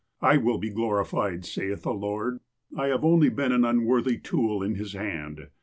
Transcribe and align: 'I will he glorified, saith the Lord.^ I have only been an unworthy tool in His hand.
'I 0.33 0.37
will 0.37 0.59
he 0.59 0.71
glorified, 0.71 1.45
saith 1.45 1.83
the 1.83 1.93
Lord.^ 1.93 2.39
I 2.75 2.87
have 2.87 3.05
only 3.05 3.29
been 3.29 3.51
an 3.51 3.63
unworthy 3.63 4.17
tool 4.17 4.63
in 4.63 4.73
His 4.73 4.93
hand. 4.93 5.49